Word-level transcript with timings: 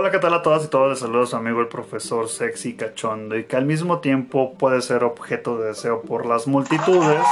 Hola, 0.00 0.10
¿qué 0.10 0.18
tal 0.18 0.32
a 0.32 0.40
todas 0.40 0.64
y 0.64 0.68
todos? 0.68 0.88
Les 0.88 0.98
saludo 1.00 1.24
a 1.24 1.26
su 1.26 1.36
amigo 1.36 1.60
el 1.60 1.68
profesor 1.68 2.26
Sexy 2.26 2.72
Cachondo 2.72 3.36
y 3.36 3.44
que 3.44 3.56
al 3.56 3.66
mismo 3.66 3.98
tiempo 3.98 4.54
puede 4.54 4.80
ser 4.80 5.04
objeto 5.04 5.58
de 5.58 5.66
deseo 5.66 6.00
por 6.00 6.24
las 6.24 6.46
multitudes 6.46 7.22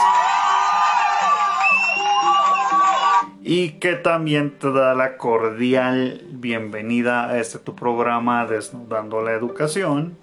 y 3.42 3.70
que 3.78 3.94
también 3.94 4.50
te 4.58 4.70
da 4.70 4.94
la 4.94 5.16
cordial 5.16 6.20
bienvenida 6.28 7.30
a 7.30 7.38
este 7.38 7.58
tu 7.58 7.74
programa 7.74 8.44
Desnudando 8.44 9.22
la 9.22 9.32
Educación. 9.32 10.18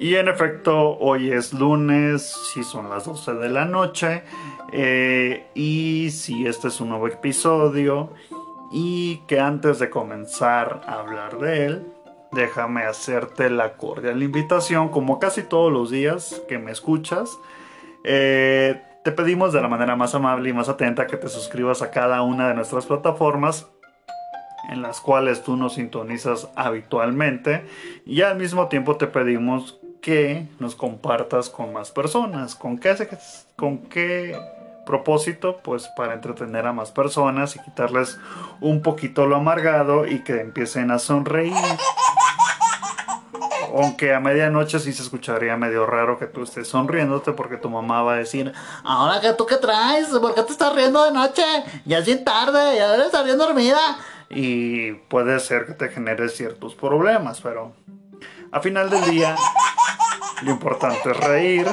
Y 0.00 0.16
en 0.16 0.28
efecto, 0.28 0.96
hoy 0.98 1.30
es 1.30 1.52
lunes, 1.52 2.22
si 2.54 2.64
son 2.64 2.88
las 2.88 3.04
12 3.04 3.34
de 3.34 3.50
la 3.50 3.66
noche, 3.66 4.22
eh, 4.72 5.44
y 5.54 6.08
si 6.10 6.46
este 6.46 6.68
es 6.68 6.80
un 6.80 6.88
nuevo 6.88 7.06
episodio, 7.06 8.08
y 8.72 9.18
que 9.26 9.40
antes 9.40 9.78
de 9.78 9.90
comenzar 9.90 10.80
a 10.86 11.00
hablar 11.00 11.38
de 11.38 11.66
él, 11.66 11.86
déjame 12.32 12.84
hacerte 12.84 13.50
la 13.50 13.74
cordial 13.74 14.22
invitación, 14.22 14.88
como 14.88 15.18
casi 15.18 15.42
todos 15.42 15.70
los 15.70 15.90
días 15.90 16.40
que 16.48 16.58
me 16.58 16.72
escuchas, 16.72 17.38
eh, 18.02 18.80
te 19.04 19.12
pedimos 19.12 19.52
de 19.52 19.60
la 19.60 19.68
manera 19.68 19.96
más 19.96 20.14
amable 20.14 20.48
y 20.48 20.54
más 20.54 20.70
atenta 20.70 21.06
que 21.06 21.18
te 21.18 21.28
suscribas 21.28 21.82
a 21.82 21.90
cada 21.90 22.22
una 22.22 22.48
de 22.48 22.54
nuestras 22.54 22.86
plataformas 22.86 23.68
en 24.70 24.82
las 24.82 25.00
cuales 25.00 25.42
tú 25.42 25.56
nos 25.56 25.74
sintonizas 25.74 26.48
habitualmente 26.54 27.64
y 28.06 28.22
al 28.22 28.38
mismo 28.38 28.68
tiempo 28.68 28.96
te 28.96 29.06
pedimos 29.08 29.79
que 30.00 30.48
nos 30.58 30.74
compartas 30.74 31.50
con 31.50 31.72
más 31.72 31.90
personas. 31.90 32.54
¿Con 32.54 32.78
qué, 32.78 34.38
propósito? 34.86 35.60
Pues 35.62 35.88
para 35.96 36.14
entretener 36.14 36.66
a 36.66 36.72
más 36.72 36.90
personas 36.90 37.56
y 37.56 37.60
quitarles 37.60 38.18
un 38.60 38.82
poquito 38.82 39.26
lo 39.26 39.36
amargado 39.36 40.06
y 40.06 40.24
que 40.24 40.40
empiecen 40.40 40.90
a 40.90 40.98
sonreír. 40.98 41.54
Aunque 43.72 44.12
a 44.12 44.20
medianoche 44.20 44.80
sí 44.80 44.92
se 44.92 45.02
escucharía 45.02 45.56
medio 45.56 45.86
raro 45.86 46.18
que 46.18 46.26
tú 46.26 46.42
estés 46.42 46.66
sonriéndote 46.66 47.32
porque 47.32 47.56
tu 47.56 47.70
mamá 47.70 48.02
va 48.02 48.14
a 48.14 48.16
decir, 48.16 48.52
ahora 48.82 49.20
que 49.20 49.32
tú 49.34 49.46
qué 49.46 49.56
traes, 49.58 50.08
¿por 50.08 50.34
qué 50.34 50.42
te 50.42 50.50
estás 50.50 50.74
riendo 50.74 51.04
de 51.04 51.12
noche? 51.12 51.44
Ya 51.84 51.98
es 51.98 52.06
bien 52.06 52.24
tarde, 52.24 52.76
ya 52.76 52.90
debes 52.90 53.06
estar 53.06 53.24
bien 53.24 53.38
dormida. 53.38 53.78
Y 54.28 54.92
puede 54.92 55.38
ser 55.38 55.66
que 55.66 55.74
te 55.74 55.88
genere 55.88 56.28
ciertos 56.30 56.74
problemas, 56.74 57.40
pero 57.40 57.72
a 58.50 58.60
final 58.60 58.90
del 58.90 59.04
día 59.08 59.36
lo 60.42 60.50
importante 60.50 61.10
es 61.10 61.16
reír 61.16 61.66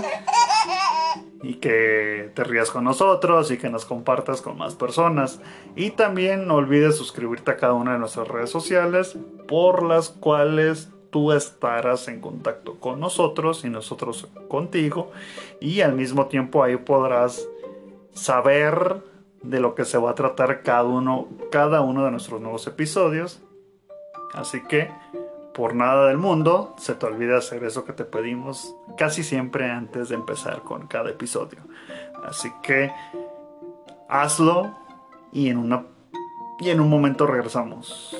y 1.41 1.55
que 1.55 2.31
te 2.33 2.43
rías 2.43 2.71
con 2.71 2.83
nosotros 2.83 3.51
y 3.51 3.57
que 3.57 3.69
nos 3.69 3.85
compartas 3.85 4.41
con 4.41 4.57
más 4.57 4.75
personas. 4.75 5.39
Y 5.75 5.91
también 5.91 6.47
no 6.47 6.55
olvides 6.55 6.97
suscribirte 6.97 7.51
a 7.51 7.57
cada 7.57 7.73
una 7.73 7.93
de 7.93 7.99
nuestras 7.99 8.27
redes 8.27 8.49
sociales 8.49 9.17
por 9.47 9.83
las 9.83 10.09
cuales 10.09 10.89
tú 11.09 11.31
estarás 11.31 12.07
en 12.07 12.19
contacto 12.19 12.79
con 12.79 12.99
nosotros 12.99 13.63
y 13.63 13.69
nosotros 13.69 14.27
contigo. 14.47 15.11
Y 15.59 15.81
al 15.81 15.93
mismo 15.93 16.25
tiempo 16.27 16.63
ahí 16.63 16.77
podrás 16.77 17.47
saber 18.13 19.01
de 19.43 19.59
lo 19.59 19.75
que 19.75 19.85
se 19.85 19.97
va 19.97 20.11
a 20.11 20.15
tratar 20.15 20.63
cada 20.63 20.83
uno, 20.83 21.27
cada 21.51 21.81
uno 21.81 22.03
de 22.03 22.11
nuestros 22.11 22.41
nuevos 22.41 22.67
episodios. 22.67 23.41
Así 24.33 24.61
que 24.63 24.89
por 25.57 25.73
nada 25.73 26.09
del 26.09 26.19
mundo 26.19 26.75
se 26.77 26.93
te 26.93 27.07
olvide 27.07 27.35
hacer 27.35 27.63
eso 27.63 27.83
que 27.83 27.91
te 27.91 28.05
pedimos 28.05 28.75
casi 28.95 29.23
siempre 29.23 29.71
antes 29.71 30.09
de 30.09 30.15
empezar 30.15 30.61
con 30.61 30.85
cada 30.85 31.09
episodio. 31.09 31.61
Así 32.23 32.53
que 32.61 32.91
hazlo 34.07 34.77
y 35.31 35.49
en, 35.49 35.57
una, 35.57 35.83
y 36.59 36.69
en 36.69 36.79
un 36.79 36.91
momento 36.91 37.25
regresamos. 37.25 38.15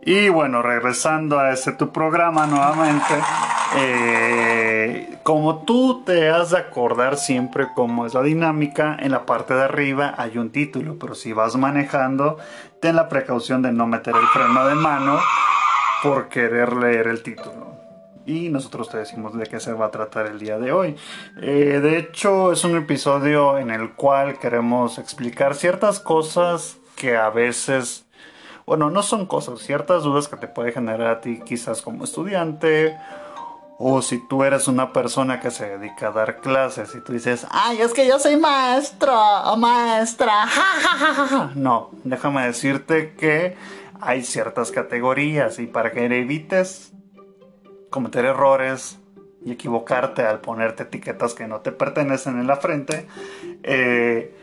Y 0.00 0.30
bueno, 0.30 0.62
regresando 0.62 1.38
a 1.38 1.52
este 1.52 1.72
tu 1.72 1.92
programa 1.92 2.46
nuevamente, 2.46 3.14
eh, 3.76 5.18
como 5.22 5.64
tú 5.64 6.02
te 6.06 6.30
has 6.30 6.52
de 6.52 6.58
acordar 6.60 7.18
siempre 7.18 7.68
cómo 7.74 8.06
es 8.06 8.14
la 8.14 8.22
dinámica, 8.22 8.96
en 8.98 9.10
la 9.12 9.26
parte 9.26 9.52
de 9.52 9.64
arriba 9.64 10.14
hay 10.16 10.38
un 10.38 10.50
título, 10.50 10.98
pero 10.98 11.14
si 11.14 11.34
vas 11.34 11.56
manejando, 11.56 12.38
ten 12.80 12.96
la 12.96 13.10
precaución 13.10 13.60
de 13.60 13.70
no 13.70 13.86
meter 13.86 14.14
el 14.16 14.26
freno 14.28 14.64
de 14.66 14.74
mano 14.76 15.20
por 16.02 16.28
querer 16.28 16.74
leer 16.74 17.06
el 17.08 17.22
título. 17.22 17.70
Y 18.26 18.48
nosotros 18.48 18.88
te 18.88 18.98
decimos 18.98 19.36
de 19.36 19.46
qué 19.46 19.60
se 19.60 19.72
va 19.72 19.86
a 19.86 19.90
tratar 19.90 20.26
el 20.26 20.38
día 20.38 20.58
de 20.58 20.72
hoy. 20.72 20.96
Eh, 21.40 21.80
de 21.82 21.98
hecho, 21.98 22.52
es 22.52 22.64
un 22.64 22.76
episodio 22.76 23.58
en 23.58 23.70
el 23.70 23.92
cual 23.92 24.38
queremos 24.38 24.98
explicar 24.98 25.54
ciertas 25.54 26.00
cosas 26.00 26.76
que 26.96 27.16
a 27.16 27.30
veces, 27.30 28.04
bueno, 28.66 28.90
no 28.90 29.02
son 29.02 29.26
cosas, 29.26 29.60
ciertas 29.60 30.02
dudas 30.02 30.28
que 30.28 30.36
te 30.36 30.48
puede 30.48 30.72
generar 30.72 31.08
a 31.08 31.20
ti 31.20 31.40
quizás 31.44 31.82
como 31.82 32.04
estudiante 32.04 32.96
o 33.82 34.02
si 34.02 34.18
tú 34.18 34.44
eres 34.44 34.68
una 34.68 34.92
persona 34.92 35.40
que 35.40 35.50
se 35.50 35.78
dedica 35.78 36.08
a 36.08 36.12
dar 36.12 36.42
clases 36.42 36.94
y 36.94 37.00
tú 37.00 37.14
dices, 37.14 37.46
ay, 37.50 37.80
es 37.80 37.94
que 37.94 38.06
yo 38.06 38.18
soy 38.18 38.36
maestro 38.36 39.14
o 39.14 39.56
maestra. 39.56 40.46
no, 41.54 41.88
déjame 42.04 42.46
decirte 42.46 43.14
que 43.14 43.56
hay 44.00 44.22
ciertas 44.22 44.70
categorías 44.70 45.58
y 45.58 45.66
para 45.66 45.92
que 45.92 46.04
evites 46.04 46.92
cometer 47.90 48.24
errores 48.24 48.98
y 49.44 49.52
equivocarte 49.52 50.22
al 50.22 50.40
ponerte 50.40 50.84
etiquetas 50.84 51.34
que 51.34 51.46
no 51.46 51.60
te 51.60 51.72
pertenecen 51.72 52.38
en 52.38 52.46
la 52.46 52.56
frente, 52.56 53.06
eh, 53.62 54.34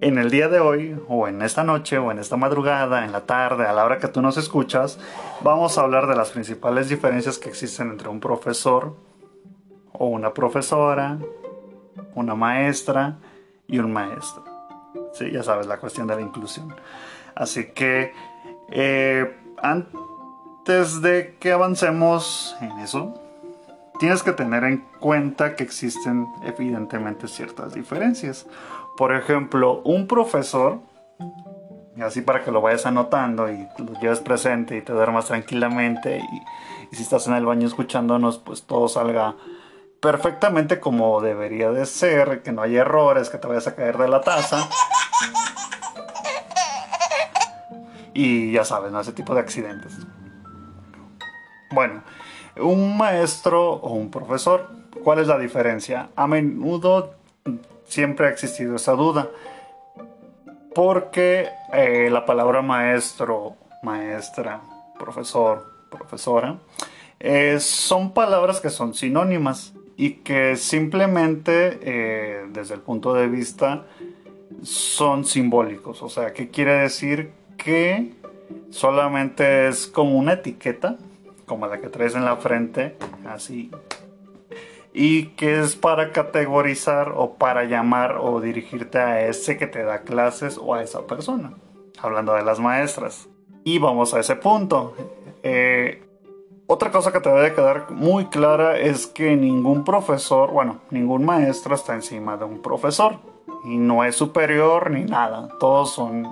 en 0.00 0.18
el 0.18 0.30
día 0.30 0.48
de 0.48 0.60
hoy, 0.60 0.98
o 1.08 1.28
en 1.28 1.40
esta 1.40 1.64
noche, 1.64 1.98
o 1.98 2.10
en 2.10 2.18
esta 2.18 2.36
madrugada, 2.36 3.04
en 3.04 3.12
la 3.12 3.22
tarde, 3.22 3.66
a 3.66 3.72
la 3.72 3.84
hora 3.84 3.98
que 3.98 4.08
tú 4.08 4.20
nos 4.20 4.36
escuchas, 4.36 4.98
vamos 5.42 5.78
a 5.78 5.82
hablar 5.82 6.06
de 6.06 6.16
las 6.16 6.30
principales 6.30 6.88
diferencias 6.88 7.38
que 7.38 7.48
existen 7.48 7.90
entre 7.90 8.08
un 8.08 8.20
profesor 8.20 8.96
o 9.92 10.08
una 10.08 10.34
profesora, 10.34 11.18
una 12.14 12.34
maestra 12.34 13.18
y 13.66 13.78
un 13.78 13.92
maestro. 13.92 14.44
Sí, 15.14 15.30
ya 15.30 15.42
sabes, 15.42 15.66
la 15.66 15.78
cuestión 15.78 16.06
de 16.06 16.16
la 16.16 16.20
inclusión. 16.20 16.74
Así 17.34 17.68
que 17.72 18.12
eh, 18.74 19.36
antes 19.62 21.00
de 21.00 21.36
que 21.38 21.52
avancemos 21.52 22.56
en 22.60 22.72
eso, 22.80 23.14
tienes 23.98 24.22
que 24.22 24.32
tener 24.32 24.64
en 24.64 24.84
cuenta 24.98 25.54
que 25.56 25.62
existen 25.62 26.26
evidentemente 26.44 27.28
ciertas 27.28 27.72
diferencias. 27.72 28.46
Por 28.96 29.14
ejemplo, 29.14 29.80
un 29.84 30.06
profesor, 30.06 30.80
y 31.96 32.02
así 32.02 32.20
para 32.20 32.42
que 32.42 32.50
lo 32.50 32.60
vayas 32.60 32.86
anotando 32.86 33.48
y 33.48 33.66
lo 33.78 34.00
lleves 34.00 34.18
presente 34.18 34.76
y 34.76 34.82
te 34.82 34.92
duermas 34.92 35.26
tranquilamente 35.26 36.18
y, 36.18 36.42
y 36.90 36.96
si 36.96 37.02
estás 37.02 37.28
en 37.28 37.34
el 37.34 37.46
baño 37.46 37.68
escuchándonos, 37.68 38.38
pues 38.38 38.64
todo 38.64 38.88
salga 38.88 39.36
perfectamente 40.00 40.80
como 40.80 41.20
debería 41.22 41.70
de 41.70 41.86
ser, 41.86 42.42
que 42.42 42.52
no 42.52 42.62
haya 42.62 42.82
errores, 42.82 43.30
que 43.30 43.38
te 43.38 43.46
vayas 43.46 43.66
a 43.68 43.74
caer 43.74 43.96
de 43.96 44.08
la 44.08 44.20
taza. 44.20 44.68
Y 48.14 48.52
ya 48.52 48.64
sabes, 48.64 48.92
¿no? 48.92 49.00
ese 49.00 49.12
tipo 49.12 49.34
de 49.34 49.40
accidentes. 49.40 49.98
Bueno, 51.72 52.02
un 52.56 52.96
maestro 52.96 53.72
o 53.72 53.94
un 53.94 54.10
profesor, 54.10 54.70
¿cuál 55.02 55.18
es 55.18 55.26
la 55.26 55.38
diferencia? 55.38 56.10
A 56.14 56.26
menudo 56.26 57.14
siempre 57.86 58.26
ha 58.26 58.30
existido 58.30 58.76
esa 58.76 58.92
duda. 58.92 59.30
Porque 60.74 61.48
eh, 61.72 62.08
la 62.10 62.24
palabra 62.26 62.62
maestro, 62.62 63.56
maestra, 63.82 64.60
profesor, 64.98 65.64
profesora, 65.90 66.58
eh, 67.20 67.58
son 67.60 68.12
palabras 68.12 68.60
que 68.60 68.70
son 68.70 68.94
sinónimas 68.94 69.72
y 69.96 70.14
que 70.14 70.56
simplemente 70.56 71.78
eh, 71.82 72.46
desde 72.50 72.74
el 72.74 72.80
punto 72.80 73.14
de 73.14 73.28
vista 73.28 73.84
son 74.62 75.24
simbólicos. 75.24 76.02
O 76.02 76.08
sea, 76.08 76.32
¿qué 76.32 76.50
quiere 76.50 76.72
decir? 76.78 77.32
Que 77.56 78.12
solamente 78.70 79.68
es 79.68 79.86
como 79.86 80.18
una 80.18 80.34
etiqueta, 80.34 80.96
como 81.46 81.66
la 81.66 81.80
que 81.80 81.88
traes 81.88 82.14
en 82.14 82.24
la 82.24 82.36
frente, 82.36 82.96
así. 83.26 83.70
Y 84.92 85.26
que 85.30 85.60
es 85.60 85.74
para 85.74 86.12
categorizar 86.12 87.12
o 87.16 87.34
para 87.34 87.64
llamar 87.64 88.18
o 88.20 88.40
dirigirte 88.40 88.98
a 88.98 89.26
ese 89.26 89.56
que 89.56 89.66
te 89.66 89.82
da 89.82 90.02
clases 90.02 90.58
o 90.58 90.74
a 90.74 90.82
esa 90.82 91.06
persona. 91.06 91.54
Hablando 92.00 92.34
de 92.34 92.44
las 92.44 92.60
maestras. 92.60 93.28
Y 93.64 93.78
vamos 93.78 94.14
a 94.14 94.20
ese 94.20 94.36
punto. 94.36 94.94
Eh, 95.42 96.04
otra 96.66 96.90
cosa 96.90 97.12
que 97.12 97.20
te 97.20 97.28
debe 97.28 97.54
quedar 97.54 97.90
muy 97.90 98.26
clara 98.26 98.78
es 98.78 99.06
que 99.06 99.36
ningún 99.36 99.84
profesor, 99.84 100.50
bueno, 100.50 100.80
ningún 100.90 101.24
maestro 101.24 101.74
está 101.74 101.94
encima 101.94 102.36
de 102.36 102.44
un 102.44 102.62
profesor. 102.62 103.16
Y 103.64 103.78
no 103.78 104.04
es 104.04 104.14
superior 104.14 104.90
ni 104.90 105.04
nada. 105.04 105.48
Todos 105.58 105.92
son 105.92 106.28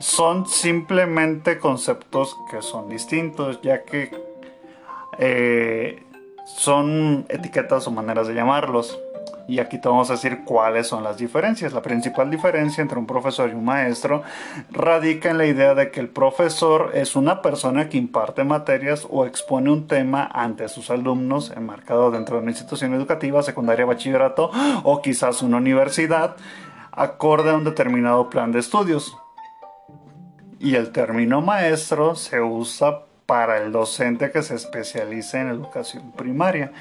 son 0.00 0.46
simplemente 0.46 1.58
conceptos 1.58 2.36
que 2.50 2.62
son 2.62 2.88
distintos, 2.88 3.60
ya 3.62 3.82
que 3.82 4.10
eh, 5.18 6.02
son 6.46 7.26
etiquetas 7.28 7.86
o 7.86 7.90
maneras 7.90 8.28
de 8.28 8.34
llamarlos. 8.34 8.98
Y 9.48 9.60
aquí 9.60 9.80
te 9.80 9.88
vamos 9.88 10.10
a 10.10 10.12
decir 10.12 10.44
cuáles 10.44 10.88
son 10.88 11.02
las 11.02 11.16
diferencias. 11.16 11.72
La 11.72 11.80
principal 11.80 12.30
diferencia 12.30 12.82
entre 12.82 12.98
un 12.98 13.06
profesor 13.06 13.48
y 13.48 13.54
un 13.54 13.64
maestro 13.64 14.22
radica 14.70 15.30
en 15.30 15.38
la 15.38 15.46
idea 15.46 15.74
de 15.74 15.90
que 15.90 16.00
el 16.00 16.08
profesor 16.10 16.90
es 16.92 17.16
una 17.16 17.40
persona 17.40 17.88
que 17.88 17.96
imparte 17.96 18.44
materias 18.44 19.06
o 19.08 19.24
expone 19.24 19.70
un 19.70 19.86
tema 19.86 20.28
ante 20.30 20.68
sus 20.68 20.90
alumnos 20.90 21.50
enmarcado 21.56 22.10
dentro 22.10 22.36
de 22.36 22.42
una 22.42 22.50
institución 22.50 22.92
educativa, 22.92 23.42
secundaria, 23.42 23.86
bachillerato 23.86 24.50
o 24.84 25.00
quizás 25.00 25.40
una 25.40 25.56
universidad, 25.56 26.36
acorde 26.92 27.50
a 27.50 27.54
un 27.54 27.64
determinado 27.64 28.28
plan 28.28 28.52
de 28.52 28.58
estudios. 28.58 29.16
Y 30.60 30.74
el 30.74 30.90
término 30.90 31.40
maestro 31.40 32.14
se 32.14 32.40
usa 32.40 33.02
para 33.26 33.62
el 33.62 33.72
docente 33.72 34.30
que 34.30 34.42
se 34.42 34.54
especialice 34.54 35.38
en 35.38 35.48
educación 35.48 36.12
primaria. 36.12 36.72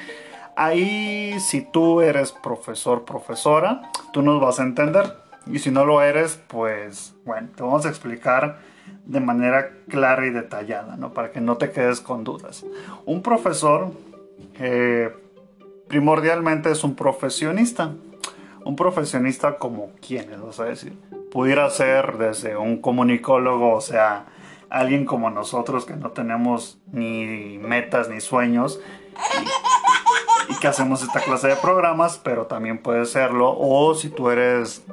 Ahí 0.55 1.39
si 1.39 1.61
tú 1.61 2.01
eres 2.01 2.31
profesor, 2.31 3.05
profesora, 3.05 3.91
tú 4.13 4.21
nos 4.21 4.41
vas 4.41 4.59
a 4.59 4.63
entender. 4.63 5.13
Y 5.45 5.59
si 5.59 5.71
no 5.71 5.85
lo 5.85 6.01
eres, 6.01 6.39
pues 6.47 7.13
bueno, 7.25 7.49
te 7.55 7.63
vamos 7.63 7.85
a 7.85 7.89
explicar 7.89 8.59
de 9.05 9.19
manera 9.19 9.71
clara 9.87 10.25
y 10.25 10.31
detallada, 10.31 10.97
¿no? 10.97 11.13
Para 11.13 11.31
que 11.31 11.41
no 11.41 11.57
te 11.57 11.71
quedes 11.71 12.01
con 12.01 12.23
dudas. 12.23 12.65
Un 13.05 13.21
profesor 13.21 13.91
eh, 14.59 15.13
primordialmente 15.87 16.71
es 16.71 16.83
un 16.83 16.95
profesionista. 16.95 17.93
Un 18.65 18.75
profesionista 18.75 19.57
como 19.57 19.91
quienes, 20.01 20.41
vas 20.41 20.59
a 20.59 20.65
decir. 20.65 20.93
Pudiera 21.31 21.69
ser 21.69 22.17
desde 22.17 22.57
un 22.57 22.81
comunicólogo, 22.81 23.73
o 23.73 23.81
sea, 23.81 24.25
alguien 24.69 25.05
como 25.05 25.29
nosotros 25.29 25.85
que 25.85 25.95
no 25.95 26.11
tenemos 26.11 26.79
ni 26.91 27.57
metas 27.59 28.09
ni 28.09 28.21
sueños 28.21 28.79
y, 30.49 30.55
que 30.59 30.67
hacemos 30.67 31.03
esta 31.03 31.19
clase 31.19 31.49
de 31.49 31.55
programas, 31.57 32.19
pero 32.23 32.47
también 32.47 32.79
puede 32.79 33.05
serlo. 33.05 33.55
O 33.57 33.93
si 33.93 34.09
tú 34.09 34.29
eres 34.29 34.83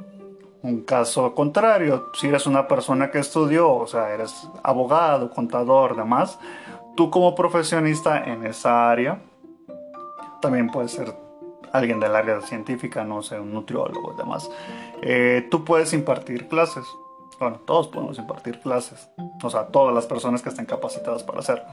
un 0.63 0.83
caso 0.83 1.35
contrario, 1.35 2.11
si 2.15 2.29
eres 2.29 2.47
una 2.47 2.67
persona 2.69 3.11
que 3.11 3.19
estudió, 3.19 3.73
o 3.73 3.87
sea, 3.87 4.13
eres 4.13 4.49
abogado, 4.63 5.31
contador, 5.31 5.97
demás, 5.97 6.39
tú 6.97 7.11
como 7.11 7.35
profesionista 7.35 8.25
en 8.25 8.47
esa 8.47 8.91
área, 8.91 9.21
también 10.41 10.69
puedes 10.69 10.93
ser 10.93 11.24
alguien 11.75 11.99
del 11.99 12.15
área 12.15 12.41
científica, 12.41 13.03
no 13.05 13.21
sé, 13.23 13.39
un 13.39 13.53
nutriólogo, 13.53 14.15
demás, 14.15 14.49
eh, 15.03 15.47
tú 15.51 15.65
puedes 15.65 15.93
impartir 15.93 16.47
clases. 16.47 16.85
Bueno, 17.41 17.59
todos 17.67 17.89
podemos 17.89 18.17
impartir 18.17 18.61
clases, 18.61 19.11
o 19.43 19.51
sea, 19.51 19.67
todas 19.67 19.93
las 19.93 20.07
personas 20.07 20.41
que 20.41 20.51
estén 20.51 20.67
capacitadas 20.67 21.25
para 21.25 21.41
hacerlo. 21.41 21.67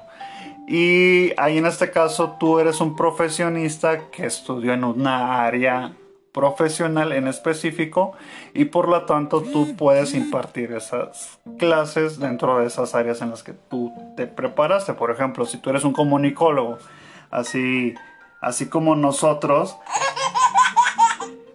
Y 0.67 1.33
ahí 1.37 1.59
en 1.59 1.67
este 1.67 1.91
caso 1.91 2.35
tú 2.39 2.57
eres 2.57 2.81
un 2.81 2.95
profesionista 2.95 4.09
que 4.09 4.25
estudió 4.25 4.73
en 4.73 4.83
una 4.83 5.43
área 5.43 5.93
profesional 6.31 7.11
en 7.11 7.27
específico 7.27 8.13
y 8.53 8.65
por 8.65 8.87
lo 8.87 9.05
tanto 9.05 9.41
tú 9.41 9.75
puedes 9.75 10.15
impartir 10.15 10.71
esas 10.71 11.39
clases 11.59 12.19
dentro 12.19 12.57
de 12.57 12.67
esas 12.67 12.95
áreas 12.95 13.21
en 13.21 13.29
las 13.29 13.43
que 13.43 13.53
tú 13.53 13.93
te 14.17 14.25
preparaste. 14.25 14.93
Por 14.93 15.11
ejemplo, 15.11 15.45
si 15.45 15.57
tú 15.57 15.69
eres 15.69 15.83
un 15.83 15.93
comunicólogo, 15.93 16.79
así, 17.29 17.93
así 18.41 18.67
como 18.67 18.95
nosotros, 18.95 19.77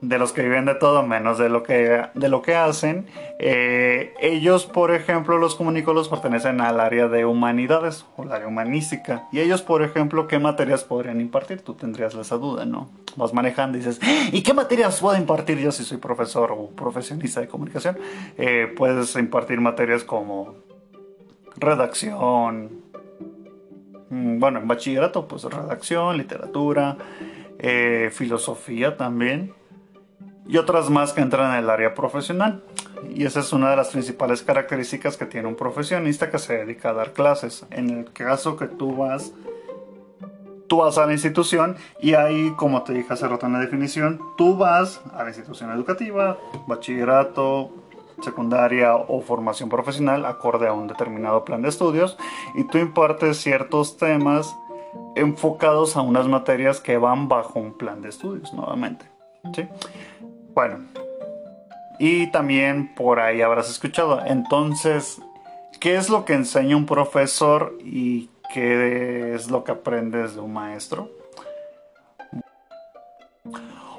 de 0.00 0.18
los 0.18 0.32
que 0.32 0.42
viven 0.42 0.66
de 0.66 0.74
todo 0.74 1.02
menos 1.02 1.38
de 1.38 1.48
lo 1.48 1.62
que, 1.62 2.02
de 2.14 2.28
lo 2.28 2.42
que 2.42 2.54
hacen. 2.54 3.06
Eh, 3.38 4.14
ellos, 4.20 4.66
por 4.66 4.94
ejemplo, 4.94 5.38
los 5.38 5.54
comunicólogos 5.54 6.08
pertenecen 6.08 6.60
al 6.60 6.80
área 6.80 7.08
de 7.08 7.24
humanidades 7.24 8.04
o 8.16 8.22
al 8.22 8.32
área 8.32 8.46
humanística. 8.46 9.26
Y 9.32 9.40
ellos, 9.40 9.62
por 9.62 9.82
ejemplo, 9.82 10.28
¿qué 10.28 10.38
materias 10.38 10.84
podrían 10.84 11.20
impartir? 11.20 11.62
Tú 11.62 11.74
tendrías 11.74 12.14
esa 12.14 12.36
duda, 12.36 12.64
¿no? 12.64 12.88
Vas 13.16 13.32
manejando 13.32 13.78
y 13.78 13.80
dices, 13.80 14.00
¿y 14.32 14.42
qué 14.42 14.54
materias 14.54 15.00
puedo 15.00 15.16
impartir 15.16 15.58
yo 15.58 15.72
si 15.72 15.84
soy 15.84 15.98
profesor 15.98 16.52
o 16.52 16.68
profesionista 16.68 17.40
de 17.40 17.48
comunicación? 17.48 17.98
Eh, 18.36 18.72
puedes 18.76 19.16
impartir 19.16 19.60
materias 19.60 20.04
como 20.04 20.54
redacción, 21.56 22.82
bueno, 24.10 24.60
en 24.60 24.68
bachillerato, 24.68 25.26
pues 25.26 25.44
redacción, 25.44 26.16
literatura, 26.16 26.96
eh, 27.58 28.10
filosofía 28.12 28.96
también 28.96 29.54
y 30.48 30.58
otras 30.58 30.90
más 30.90 31.12
que 31.12 31.20
entran 31.20 31.52
en 31.52 31.64
el 31.64 31.70
área 31.70 31.94
profesional. 31.94 32.62
Y 33.14 33.24
esa 33.24 33.40
es 33.40 33.52
una 33.52 33.70
de 33.70 33.76
las 33.76 33.88
principales 33.88 34.42
características 34.42 35.16
que 35.16 35.26
tiene 35.26 35.48
un 35.48 35.56
profesionista 35.56 36.30
que 36.30 36.38
se 36.38 36.56
dedica 36.58 36.90
a 36.90 36.94
dar 36.94 37.12
clases. 37.12 37.66
En 37.70 37.90
el 37.90 38.12
caso 38.12 38.56
que 38.56 38.66
tú 38.66 38.96
vas, 38.96 39.32
tú 40.66 40.78
vas 40.78 40.98
a 40.98 41.06
la 41.06 41.12
institución 41.12 41.76
y 42.00 42.14
ahí, 42.14 42.52
como 42.56 42.82
te 42.84 42.94
dije 42.94 43.12
hace 43.12 43.28
rato 43.28 43.46
en 43.46 43.54
la 43.54 43.60
definición, 43.60 44.20
tú 44.36 44.56
vas 44.56 45.00
a 45.12 45.22
la 45.22 45.28
institución 45.28 45.70
educativa, 45.72 46.38
bachillerato, 46.66 47.70
secundaria 48.22 48.94
o 48.96 49.20
formación 49.20 49.68
profesional 49.68 50.24
acorde 50.24 50.68
a 50.68 50.72
un 50.72 50.86
determinado 50.86 51.44
plan 51.44 51.62
de 51.62 51.68
estudios 51.68 52.16
y 52.54 52.64
tú 52.64 52.78
impartes 52.78 53.38
ciertos 53.38 53.96
temas 53.96 54.56
enfocados 55.14 55.96
a 55.96 56.02
unas 56.02 56.26
materias 56.26 56.80
que 56.80 56.96
van 56.96 57.28
bajo 57.28 57.58
un 57.58 57.76
plan 57.76 58.02
de 58.02 58.08
estudios 58.08 58.52
nuevamente. 58.52 59.06
¿sí? 59.54 59.66
Bueno, 60.54 60.78
y 61.98 62.30
también 62.30 62.94
por 62.94 63.20
ahí 63.20 63.42
habrás 63.42 63.70
escuchado. 63.70 64.22
Entonces, 64.24 65.20
¿qué 65.80 65.96
es 65.96 66.08
lo 66.08 66.24
que 66.24 66.34
enseña 66.34 66.76
un 66.76 66.86
profesor 66.86 67.76
y 67.84 68.30
qué 68.52 69.34
es 69.34 69.50
lo 69.50 69.64
que 69.64 69.72
aprendes 69.72 70.34
de 70.34 70.40
un 70.40 70.52
maestro? 70.52 71.10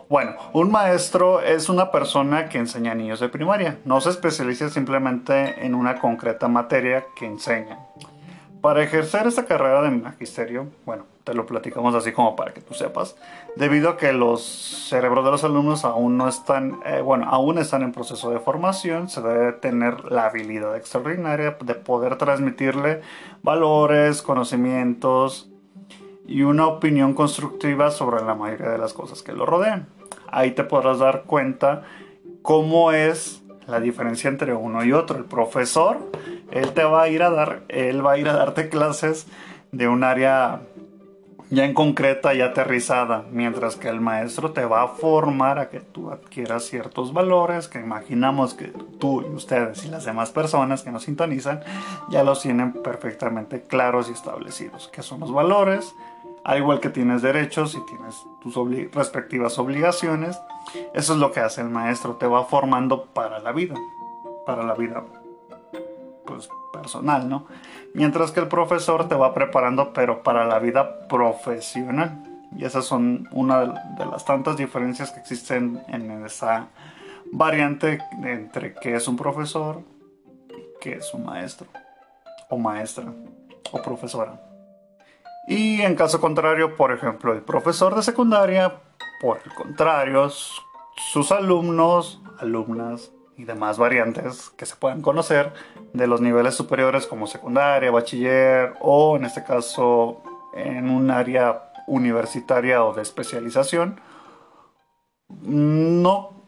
Bueno, 0.10 0.36
un 0.54 0.72
maestro 0.72 1.42
es 1.42 1.68
una 1.68 1.92
persona 1.92 2.48
que 2.48 2.58
enseña 2.58 2.94
a 2.94 2.96
niños 2.96 3.20
de 3.20 3.28
primaria. 3.28 3.80
No 3.84 4.00
se 4.00 4.10
especializa 4.10 4.70
simplemente 4.70 5.66
en 5.66 5.76
una 5.76 6.00
concreta 6.00 6.48
materia 6.48 7.04
que 7.18 7.26
enseña. 7.26 7.80
Para 8.62 8.84
ejercer 8.84 9.28
esta 9.28 9.46
carrera 9.46 9.82
de 9.82 9.92
magisterio, 9.92 10.68
bueno, 10.86 11.04
te 11.26 11.34
lo 11.34 11.46
platicamos 11.46 11.94
así 11.94 12.14
como 12.14 12.38
para 12.38 12.54
que 12.54 12.62
tú 12.62 12.74
sepas, 12.74 13.18
debido 13.58 13.90
a 13.90 13.98
que 13.98 14.14
los 14.14 14.46
cerebros 14.90 15.26
de 15.26 15.32
los 15.32 15.44
alumnos 15.44 15.84
aún 15.84 16.18
no 16.18 16.30
están, 16.30 16.80
eh, 16.86 17.02
bueno, 17.02 17.26
aún 17.30 17.58
están 17.58 17.84
en 17.84 17.92
proceso 17.92 18.32
de 18.32 18.40
formación, 18.40 19.10
se 19.10 19.22
debe 19.22 19.52
tener 19.52 20.10
la 20.10 20.28
habilidad 20.28 20.78
extraordinaria 20.78 21.58
de 21.60 21.76
poder 21.76 22.18
transmitirle 22.18 23.02
valores, 23.44 24.22
conocimientos 24.22 25.50
y 26.26 26.44
una 26.44 26.68
opinión 26.68 27.14
constructiva 27.14 27.92
sobre 27.92 28.24
la 28.24 28.36
mayoría 28.36 28.70
de 28.70 28.78
las 28.78 28.94
cosas 28.94 29.22
que 29.22 29.34
lo 29.34 29.46
rodean. 29.46 29.97
Ahí 30.32 30.52
te 30.52 30.64
podrás 30.64 31.00
dar 31.00 31.24
cuenta 31.24 31.84
cómo 32.42 32.92
es 32.92 33.42
la 33.68 33.80
diferencia 33.80 34.30
entre 34.30 34.54
uno 34.54 34.84
y 34.84 34.94
otro. 34.94 35.18
El 35.18 35.26
profesor, 35.26 35.98
él 36.52 36.72
te 36.72 36.84
va 36.84 37.04
a 37.04 37.10
ir 37.10 37.24
a 37.24 37.30
dar, 37.30 37.64
él 37.68 38.06
va 38.06 38.14
a 38.14 38.18
ir 38.18 38.30
a 38.30 38.34
darte 38.34 38.70
clases 38.70 39.28
de 39.72 39.88
un 39.88 40.04
área 40.04 40.62
ya 41.50 41.64
en 41.64 41.74
concreta 41.74 42.34
y 42.34 42.42
aterrizada, 42.42 43.24
mientras 43.32 43.78
que 43.78 43.88
el 43.88 44.02
maestro 44.02 44.52
te 44.52 44.66
va 44.66 44.84
a 44.84 44.88
formar 44.90 45.60
a 45.60 45.70
que 45.70 45.80
tú 45.80 46.12
adquieras 46.12 46.66
ciertos 46.66 47.14
valores 47.14 47.70
que 47.70 47.80
imaginamos 47.80 48.54
que 48.54 48.74
tú 49.00 49.22
y 49.22 49.34
ustedes 49.34 49.86
y 49.86 49.90
las 49.90 50.04
demás 50.04 50.32
personas 50.32 50.84
que 50.84 50.92
nos 50.92 51.04
sintonizan 51.04 51.62
ya 52.10 52.24
los 52.24 52.42
tienen 52.42 52.74
perfectamente 52.74 53.62
claros 53.62 54.10
y 54.10 54.12
establecidos, 54.12 54.90
que 54.90 55.02
son 55.02 55.22
los 55.22 55.32
valores, 55.32 55.96
al 56.48 56.58
igual 56.58 56.80
que 56.80 56.90
tienes 56.90 57.22
derechos 57.22 57.76
y 57.76 57.86
tienes 57.86 58.26
tus 58.42 58.56
respectivas 58.94 59.60
obligaciones, 59.60 60.40
eso 60.94 61.14
es 61.14 61.20
lo 61.20 61.32
que 61.32 61.42
hace 61.42 61.62
el 61.62 61.70
maestro, 61.70 62.16
te 62.16 62.26
va 62.26 62.46
formando 62.46 63.06
para 63.06 63.40
la 63.40 63.52
vida, 63.52 63.76
para 64.46 64.64
la 64.64 64.74
vida 64.74 65.04
pues 66.26 66.50
personal, 66.72 67.28
¿no? 67.28 67.46
Mientras 67.94 68.32
que 68.32 68.40
el 68.40 68.48
profesor 68.48 69.08
te 69.08 69.16
va 69.16 69.34
preparando 69.34 69.92
pero 69.94 70.24
para 70.24 70.46
la 70.46 70.60
vida 70.60 71.08
profesional. 71.08 72.24
Y 72.56 72.64
esas 72.64 72.86
son 72.86 73.28
una 73.34 73.60
de 73.98 74.06
las 74.06 74.24
tantas 74.24 74.56
diferencias 74.56 75.12
que 75.12 75.20
existen 75.20 75.84
en 75.90 76.26
esa 76.26 76.70
variante 77.32 78.00
entre 78.24 78.74
qué 78.74 78.96
es 78.96 79.08
un 79.10 79.18
profesor 79.18 79.84
qué 80.80 80.94
es 80.94 81.14
un 81.14 81.26
maestro 81.26 81.68
o 82.50 82.58
maestra 82.58 83.06
o 83.72 83.82
profesora. 83.82 84.47
Y 85.48 85.82
en 85.82 85.96
caso 85.96 86.20
contrario, 86.20 86.76
por 86.76 86.92
ejemplo, 86.92 87.32
el 87.32 87.42
profesor 87.42 87.96
de 87.96 88.04
secundaria, 88.04 88.82
por 89.22 89.40
el 89.46 89.54
contrario, 89.54 90.30
sus 90.30 91.32
alumnos, 91.32 92.22
alumnas 92.40 93.12
y 93.38 93.46
demás 93.46 93.78
variantes 93.78 94.50
que 94.58 94.66
se 94.66 94.76
puedan 94.76 95.02
conocer 95.02 95.54
de 95.94 96.06
los 96.06 96.20
niveles 96.20 96.56
superiores 96.56 97.08
como 97.08 97.28
secundaria, 97.28 97.92
bachiller 97.92 98.74
o 98.82 99.16
en 99.16 99.24
este 99.24 99.44
caso 99.44 100.22
en 100.54 100.90
un 100.90 101.12
área 101.12 101.72
universitaria 101.88 102.84
o 102.84 102.94
de 102.94 103.04
especialización, 103.04 104.02
no, 105.30 106.44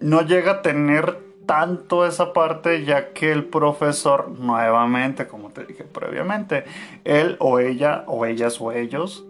no 0.00 0.20
llega 0.22 0.52
a 0.52 0.62
tener 0.62 1.27
tanto 1.48 2.04
esa 2.04 2.34
parte 2.34 2.84
ya 2.84 3.14
que 3.14 3.32
el 3.32 3.46
profesor 3.46 4.28
nuevamente, 4.38 5.26
como 5.26 5.48
te 5.48 5.64
dije 5.64 5.82
previamente, 5.82 6.64
él 7.04 7.36
o 7.40 7.58
ella 7.58 8.04
o 8.06 8.26
ellas 8.26 8.60
o 8.60 8.70
ellos 8.70 9.24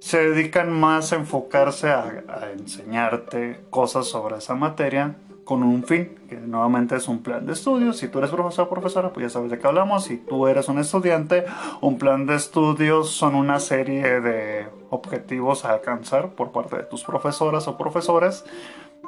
se 0.00 0.28
dedican 0.28 0.72
más 0.72 1.12
a 1.12 1.16
enfocarse 1.16 1.88
a, 1.88 2.50
enseñarte 2.58 3.60
cosas 3.70 4.08
sobre 4.08 4.38
esa 4.38 4.56
materia 4.56 5.14
con 5.44 5.62
un 5.62 5.84
fin, 5.84 6.18
que 6.28 6.34
nuevamente 6.34 6.96
es 6.96 7.06
un 7.06 7.22
plan 7.22 7.46
de 7.46 7.52
estudios. 7.52 7.98
Si 7.98 8.08
tú 8.08 8.18
eres 8.18 8.30
profesor 8.30 8.66
o 8.66 8.68
profesora, 8.68 9.12
pues 9.12 9.26
ya 9.26 9.30
sabes 9.30 9.52
de 9.52 9.60
qué 9.60 9.66
hablamos. 9.68 10.04
Si 10.04 10.16
tú 10.16 10.48
eres 10.48 10.68
un 10.68 10.80
estudiante, 10.80 11.44
un 11.80 11.96
plan 11.96 12.26
de 12.26 12.34
estudios 12.34 13.10
son 13.10 13.36
una 13.36 13.60
serie 13.60 14.20
de 14.20 14.66
objetivos 14.90 15.64
a 15.64 15.74
alcanzar 15.74 16.30
por 16.30 16.50
parte 16.50 16.76
de 16.76 16.82
tus 16.82 17.04
profesoras 17.04 17.68
o 17.68 17.78
profesores, 17.78 18.44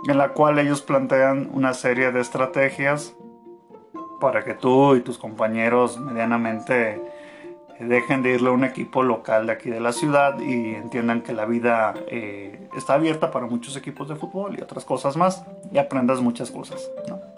en 0.06 0.18
la 0.18 0.30
cual 0.30 0.58
ellos 0.58 0.82
plantean 0.82 1.50
una 1.52 1.74
serie 1.74 2.12
de 2.12 2.20
estrategias 2.20 3.14
para 4.20 4.44
que 4.44 4.54
tú 4.54 4.96
y 4.96 5.00
tus 5.00 5.18
compañeros 5.18 5.98
medianamente 5.98 7.00
dejen 7.80 8.22
de 8.22 8.34
irle 8.34 8.48
a 8.48 8.52
un 8.52 8.64
equipo 8.64 9.02
local 9.02 9.46
de 9.46 9.52
aquí 9.52 9.70
de 9.70 9.80
la 9.80 9.92
ciudad 9.92 10.38
y 10.38 10.74
entiendan 10.74 11.22
que 11.22 11.32
la 11.32 11.44
vida 11.44 11.94
eh, 12.08 12.68
está 12.76 12.94
abierta 12.94 13.30
para 13.30 13.46
muchos 13.46 13.76
equipos 13.76 14.08
de 14.08 14.16
fútbol 14.16 14.56
y 14.58 14.62
otras 14.62 14.84
cosas 14.84 15.16
más 15.16 15.44
y 15.72 15.78
aprendas 15.78 16.20
muchas 16.20 16.50
cosas. 16.50 16.90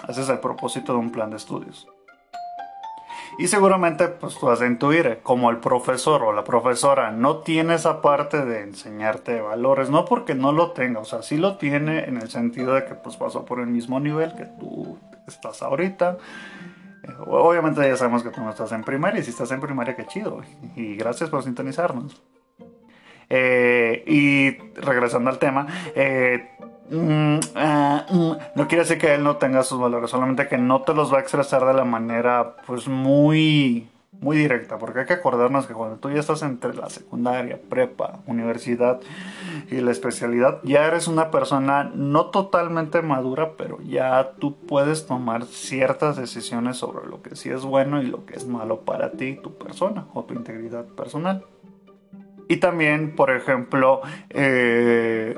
Ese 0.09 0.23
es 0.23 0.29
el 0.29 0.41
propósito 0.41 0.93
de 0.93 0.99
un 0.99 1.11
plan 1.11 1.31
de 1.31 1.37
estudios. 1.37 1.89
Y 3.39 3.49
seguramente 3.49 4.09
pues 4.09 4.39
tú 4.39 4.47
vas 4.47 4.63
intuir, 4.63 5.21
como 5.23 5.51
el 5.51 5.59
profesor 5.59 6.23
o 6.23 6.33
la 6.33 6.45
profesora 6.45 7.11
no 7.11 7.39
tiene 7.39 7.75
esa 7.75 8.01
parte 8.01 8.45
de 8.45 8.63
enseñarte 8.63 9.41
valores, 9.41 9.91
no 9.91 10.05
porque 10.07 10.35
no 10.35 10.53
lo 10.53 10.73
tenga, 10.73 11.01
o 11.01 11.05
sea, 11.05 11.23
sí 11.23 11.37
lo 11.37 11.59
tiene 11.59 12.05
en 12.05 12.17
el 12.17 12.31
sentido 12.31 12.75
de 12.75 12.85
que 12.87 12.95
pues 12.95 13.17
pasó 13.17 13.45
por 13.45 13.61
el 13.61 13.67
mismo 13.67 14.01
nivel 14.01 14.35
que 14.35 14.47
tú 14.59 14.99
estás 15.27 15.63
ahorita 15.63 16.19
Obviamente 17.27 17.81
ya 17.83 17.97
sabemos 17.97 18.23
que 18.23 18.31
tú 18.31 18.41
no 18.41 18.51
estás 18.51 18.73
en 18.73 18.83
primaria 18.83 19.21
y 19.21 19.25
si 19.25 19.31
estás 19.31 19.51
en 19.53 19.61
primaria, 19.61 19.95
qué 19.95 20.07
chido. 20.07 20.43
Y 20.75 20.97
gracias 20.97 21.31
por 21.31 21.43
sintonizarnos. 21.43 22.21
Eh, 23.29 24.05
y 24.07 24.51
regresando 24.81 25.31
al 25.31 25.39
tema, 25.39 25.67
eh, 25.95 26.51
mm, 26.91 27.39
ah, 27.55 28.07
mm, 28.11 28.33
no 28.55 28.69
quiere 28.69 28.85
decir 28.85 28.99
que 28.99 29.15
él 29.15 29.25
no 29.25 29.37
tenga 29.37 29.63
sus 29.63 29.79
valores, 29.81 30.11
solamente 30.11 30.49
que 30.49 30.59
no 30.59 30.83
te 30.83 30.95
los 30.95 31.13
va 31.13 31.19
a 31.19 31.21
expresar 31.21 31.65
de 31.65 31.75
la 31.75 31.85
manera 31.85 32.57
pues 32.67 32.89
muy 32.89 33.89
muy 34.21 34.37
directa, 34.37 34.79
porque 34.79 35.01
hay 35.01 35.07
que 35.07 35.15
acordarnos 35.15 35.67
que 35.67 35.75
cuando 35.75 35.97
tú 35.97 36.11
ya 36.11 36.21
estás 36.21 36.43
entre 36.43 36.75
la 36.75 36.89
secundaria, 36.89 37.61
prepa, 37.69 38.21
universidad 38.27 39.01
y 39.71 39.77
la 39.81 39.91
especialidad, 39.91 40.61
ya 40.63 40.87
eres 40.87 41.09
una 41.09 41.31
persona 41.31 41.91
no 41.95 42.27
totalmente 42.27 43.03
madura, 43.03 43.53
pero 43.57 43.79
ya 43.83 44.33
tú 44.39 44.57
puedes 44.57 45.07
tomar 45.07 45.45
ciertas 45.45 46.17
decisiones 46.17 46.77
sobre 46.77 47.07
lo 47.07 47.23
que 47.23 47.37
sí 47.37 47.51
es 47.51 47.63
bueno 47.63 48.03
y 48.03 48.07
lo 48.07 48.25
que 48.25 48.37
es 48.37 48.47
malo 48.47 48.81
para 48.81 49.13
ti, 49.13 49.39
tu 49.43 49.57
persona 49.59 50.07
o 50.15 50.25
tu 50.25 50.35
integridad 50.35 50.85
personal. 50.85 51.45
Y 52.49 52.59
también, 52.59 53.17
por 53.17 53.31
ejemplo, 53.31 54.03
eh, 54.31 55.37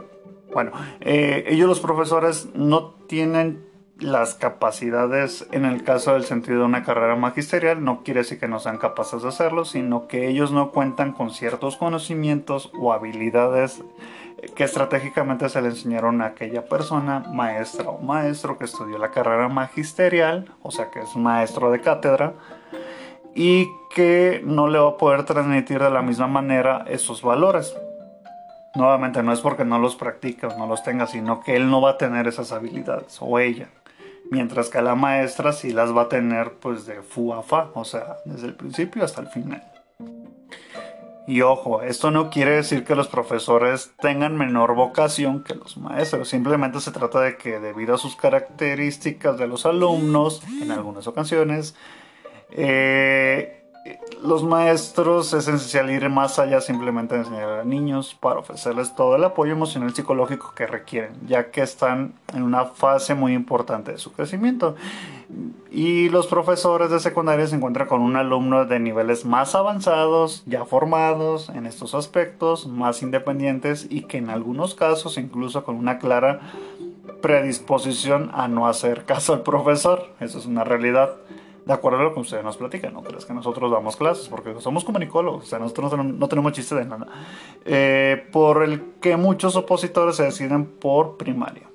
bueno, 0.53 0.73
eh, 1.01 1.45
ellos 1.49 1.69
los 1.69 1.81
profesores 1.81 2.49
no 2.55 2.95
tienen 3.07 3.67
las 3.99 4.35
capacidades 4.35 5.47
en 5.51 5.65
el 5.65 5.83
caso 5.83 6.13
del 6.13 6.25
sentido 6.25 6.61
de 6.61 6.65
una 6.67 6.85
carrera 6.85 7.17
magisterial 7.17 7.83
no 7.83 8.05
quiere 8.05 8.21
decir 8.21 8.39
que 8.39 8.47
no 8.47 8.61
sean 8.61 8.79
capaces 8.79 9.23
de 9.23 9.29
hacerlo, 9.29 9.65
sino 9.65 10.07
que 10.07 10.29
ellos 10.29 10.53
no 10.53 10.71
cuentan 10.71 11.13
con 11.13 11.31
ciertos 11.31 11.77
conocimientos 11.77 12.71
o 12.79 12.93
habilidades 12.93 13.83
que 14.55 14.65
estratégicamente 14.65 15.49
se 15.49 15.61
le 15.61 15.69
enseñaron 15.69 16.23
a 16.23 16.27
aquella 16.27 16.65
persona, 16.67 17.25
maestra 17.33 17.89
o 17.89 17.99
maestro 17.99 18.57
que 18.57 18.67
estudió 18.67 18.99
la 18.99 19.11
carrera 19.11 19.49
magisterial, 19.49 20.55
o 20.63 20.71
sea 20.71 20.91
que 20.91 21.01
es 21.01 21.17
maestro 21.17 21.73
de 21.73 21.81
cátedra, 21.81 22.35
y 23.35 23.69
que 23.95 24.41
no 24.45 24.69
le 24.69 24.79
va 24.79 24.91
a 24.91 24.97
poder 24.97 25.25
transmitir 25.25 25.81
de 25.81 25.91
la 25.91 26.03
misma 26.03 26.29
manera 26.29 26.85
esos 26.89 27.23
valores. 27.23 27.77
Nuevamente, 28.75 29.23
no 29.23 29.33
es 29.33 29.41
porque 29.41 29.65
no 29.65 29.79
los 29.79 29.97
practique 29.97 30.47
o 30.47 30.57
no 30.57 30.67
los 30.67 30.83
tenga, 30.83 31.07
sino 31.07 31.41
que 31.41 31.57
él 31.57 31.71
no 31.71 31.81
va 31.81 31.91
a 31.91 31.99
tener 31.99 32.27
esas 32.29 32.53
habilidades 32.53 33.19
o 33.21 33.39
ella 33.39 33.69
mientras 34.31 34.69
que 34.69 34.83
la 34.83 34.95
maestra 34.95 35.53
sí 35.53 35.73
las 35.73 35.97
va 35.97 36.03
a 36.03 36.09
tener 36.09 36.53
pues 36.55 36.87
de 36.87 37.03
fu 37.03 37.33
a 37.33 37.43
fa, 37.43 37.71
o 37.75 37.85
sea, 37.85 38.19
desde 38.25 38.47
el 38.47 38.55
principio 38.55 39.05
hasta 39.05 39.21
el 39.21 39.29
final. 39.29 39.63
Y 41.27 41.43
ojo, 41.43 41.83
esto 41.83 42.11
no 42.11 42.31
quiere 42.31 42.53
decir 42.53 42.85
que 42.85 42.95
los 42.95 43.07
profesores 43.09 43.93
tengan 44.01 44.39
menor 44.39 44.75
vocación 44.75 45.45
que 45.45 45.55
los 45.55 45.77
maestros, 45.77 46.29
simplemente 46.29 46.81
se 46.81 46.91
trata 46.91 47.21
de 47.21 47.37
que 47.37 47.61
debido 47.61 47.95
a 47.95 47.99
sus 47.99 48.17
características 48.17 49.37
de 49.37 49.47
los 49.47 49.67
alumnos, 49.67 50.43
en 50.63 50.71
algunas 50.71 51.07
ocasiones, 51.07 51.75
eh, 52.51 53.58
los 54.23 54.43
maestros 54.43 55.33
es 55.33 55.49
esencial 55.49 55.91
ir 55.91 56.09
más 56.09 56.39
allá 56.39 56.61
simplemente 56.61 57.15
de 57.15 57.21
enseñar 57.21 57.61
a 57.61 57.65
niños 57.65 58.17
para 58.19 58.41
ofrecerles 58.41 58.95
todo 58.95 59.17
el 59.17 59.25
apoyo 59.25 59.53
emocional 59.53 59.91
y 59.91 59.95
psicológico 59.95 60.53
que 60.55 60.67
requieren, 60.67 61.13
ya 61.27 61.51
que 61.51 61.63
están 61.63 62.15
en 62.35 62.43
una 62.43 62.65
fase 62.67 63.15
muy 63.15 63.35
importante 63.35 63.93
de 63.93 63.99
su 63.99 64.13
crecimiento. 64.13 64.77
Y 65.71 66.09
los 66.09 66.27
profesores 66.27 66.91
de 66.91 67.01
secundaria 67.01 67.47
se 67.47 67.57
encuentran 67.57 67.87
con 67.87 68.01
un 68.01 68.17
alumno 68.17 68.65
de 68.65 68.81
niveles 68.81 69.25
más 69.25 69.55
avanzados, 69.55 70.43
ya 70.47 70.65
formados 70.65 71.49
en 71.51 71.67
estos 71.67 71.95
aspectos, 71.95 72.67
más 72.67 73.03
independientes 73.03 73.87
y 73.91 74.03
que 74.03 74.19
en 74.19 74.31
algunos 74.31 74.75
casos 74.75 75.19
incluso 75.19 75.65
con 75.65 75.77
una 75.77 75.99
clara 75.99 76.41
predisposición 77.21 78.31
a 78.33 78.49
no 78.49 78.67
hacer 78.67 79.05
caso 79.05 79.35
al 79.35 79.43
profesor. 79.43 80.07
Eso 80.21 80.39
es 80.39 80.47
una 80.47 80.65
realidad 80.65 81.17
de 81.69 81.75
acuerdo 81.75 81.99
a 81.99 82.03
lo 82.05 82.15
que 82.15 82.21
ustedes 82.21 82.43
nos 82.43 82.57
platican, 82.57 82.95
no 82.95 83.03
crees 83.03 83.27
que 83.27 83.35
nosotros 83.35 83.71
damos 83.71 83.95
clases, 83.95 84.27
porque 84.31 84.59
somos 84.59 84.87
comunicólogos, 84.87 85.45
o 85.45 85.47
sea, 85.47 85.59
nosotros 85.59 85.99
no, 86.03 86.27
tenemos 86.27 86.53
chiste 86.53 86.75
de 86.75 86.87
nada. 86.87 87.07
Eh, 87.67 88.27
por 88.33 88.63
el 88.63 88.95
que 89.03 89.19
muchos 89.19 89.55
opositores 89.55 90.17
se 90.17 90.23
deciden 90.23 90.65
por 90.65 91.19
primaria. 91.19 91.69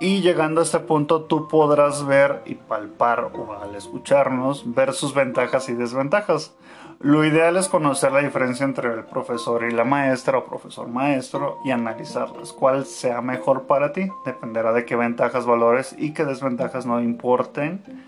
Y 0.00 0.22
llegando 0.22 0.60
a 0.60 0.64
este 0.64 0.80
punto, 0.80 1.22
tú 1.22 1.46
podrás 1.46 2.04
ver 2.04 2.42
y 2.46 2.56
palpar, 2.56 3.30
o 3.32 3.52
al 3.52 3.76
escucharnos, 3.76 4.74
ver 4.74 4.92
sus 4.92 5.14
ventajas 5.14 5.68
y 5.68 5.74
desventajas. 5.74 6.56
Lo 6.98 7.24
ideal 7.24 7.56
es 7.56 7.68
conocer 7.68 8.10
la 8.10 8.22
diferencia 8.22 8.64
entre 8.64 8.92
el 8.92 9.04
profesor 9.04 9.62
y 9.62 9.70
la 9.70 9.84
maestra 9.84 10.38
o 10.38 10.46
profesor 10.46 10.88
maestro 10.88 11.58
y 11.64 11.70
analizarlas. 11.70 12.52
Cuál 12.52 12.86
sea 12.86 13.20
mejor 13.20 13.68
para 13.68 13.92
ti 13.92 14.08
dependerá 14.26 14.72
de 14.72 14.84
qué 14.84 14.96
ventajas, 14.96 15.46
valores 15.46 15.94
y 15.96 16.12
qué 16.12 16.24
desventajas 16.24 16.86
no 16.86 17.00
importen 17.00 18.04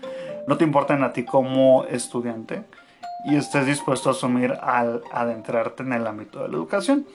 no 0.47 0.57
te 0.57 0.63
importen 0.63 1.03
a 1.03 1.13
ti 1.13 1.23
como 1.23 1.83
estudiante 1.83 2.63
y 3.25 3.35
estés 3.35 3.65
dispuesto 3.65 4.09
a 4.09 4.13
asumir 4.13 4.53
al 4.61 5.03
adentrarte 5.11 5.83
en 5.83 5.93
el 5.93 6.07
ámbito 6.07 6.41
de 6.41 6.47
la 6.47 6.55
educación. 6.55 7.05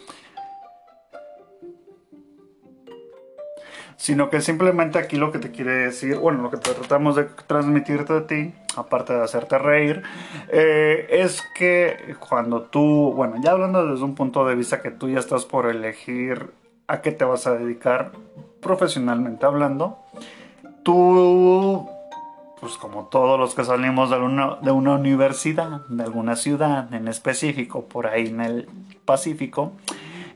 Sino 3.97 4.29
que 4.29 4.41
simplemente 4.41 4.99
aquí 4.99 5.17
lo 5.17 5.33
que 5.33 5.39
te 5.39 5.51
quiere 5.51 5.73
decir, 5.73 6.17
bueno, 6.17 6.43
lo 6.43 6.51
que 6.51 6.57
tratamos 6.59 7.17
de 7.17 7.25
transmitirte 7.47 8.13
a 8.13 8.27
ti, 8.27 8.53
aparte 8.77 9.15
de 9.15 9.23
hacerte 9.23 9.59
reír, 9.59 10.03
eh, 10.49 11.07
es 11.09 11.41
que 11.55 12.17
cuando 12.19 12.63
tú, 12.63 13.13
bueno, 13.15 13.37
ya 13.43 13.53
hablando 13.53 13.87
desde 13.87 14.05
un 14.05 14.15
punto 14.15 14.45
de 14.45 14.57
vista 14.57 14.83
que 14.83 14.91
tú 14.91 15.09
ya 15.09 15.21
estás 15.21 15.45
por 15.45 15.67
elegir 15.67 16.51
a 16.89 17.01
qué 17.01 17.13
te 17.13 17.25
vas 17.25 17.47
a 17.47 17.55
dedicar 17.55 18.13
profesionalmente 18.61 19.47
hablando, 19.47 19.99
tú 20.83 21.89
pues 22.63 22.75
como 22.75 23.07
todos 23.07 23.41
los 23.41 23.57
que 23.57 23.65
salimos 23.65 24.09
de 24.09 24.19
una, 24.19 24.55
de 24.63 24.71
una 24.71 24.93
universidad, 24.93 25.85
de 25.89 26.05
alguna 26.05 26.37
ciudad 26.37 26.95
en 26.95 27.09
específico, 27.09 27.87
por 27.87 28.07
ahí 28.07 28.29
en 28.29 28.41
el 28.41 28.69
Pacífico, 29.05 29.73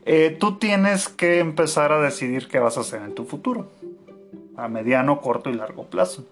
eh, 0.05 0.35
tú 0.37 0.57
tienes 0.57 1.07
que 1.07 1.39
empezar 1.39 1.93
a 1.93 2.01
decidir 2.01 2.49
qué 2.49 2.59
vas 2.59 2.75
a 2.75 2.81
hacer 2.81 3.01
en 3.01 3.15
tu 3.15 3.23
futuro, 3.23 3.69
a 4.57 4.67
mediano, 4.67 5.21
corto 5.21 5.49
y 5.49 5.53
largo 5.53 5.85
plazo. 5.85 6.25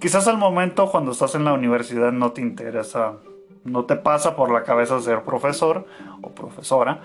Quizás 0.00 0.26
al 0.28 0.38
momento 0.38 0.90
cuando 0.90 1.12
estás 1.12 1.34
en 1.34 1.44
la 1.44 1.52
universidad 1.52 2.10
no 2.10 2.32
te 2.32 2.40
interesa, 2.40 3.16
no 3.64 3.84
te 3.84 3.96
pasa 3.96 4.36
por 4.36 4.50
la 4.50 4.62
cabeza 4.62 4.98
ser 5.02 5.24
profesor 5.24 5.86
o 6.22 6.30
profesora, 6.30 7.02